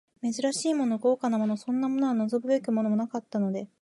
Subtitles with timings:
[0.23, 3.69] 珍しいもの、豪華なもの、そんなものは望むべくもなかったので、